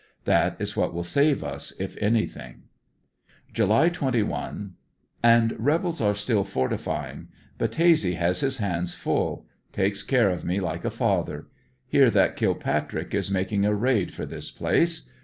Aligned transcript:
That 0.23 0.59
is 0.59 0.75
what 0.75 0.95
will 0.95 1.03
save 1.03 1.43
us 1.43 1.73
if 1.77 1.95
anything 1.97 2.63
July 3.53 3.89
21.— 3.89 4.73
And 5.23 5.53
rebels 5.59 6.01
are 6.01 6.15
still 6.15 6.43
fortifying. 6.43 7.27
Battese 7.59 8.15
has 8.15 8.39
his 8.39 8.57
hands 8.57 8.95
full. 8.95 9.45
Takes 9.71 10.01
care 10.01 10.31
of 10.31 10.43
me 10.43 10.59
like 10.59 10.83
a 10.83 10.89
father. 10.89 11.49
Hear 11.85 12.09
that 12.09 12.35
Kilpatrick 12.35 13.13
is 13.13 13.29
making 13.29 13.63
a 13.63 13.75
raid 13.75 14.11
for 14.11 14.25
this 14.25 14.49
place. 14.49 15.07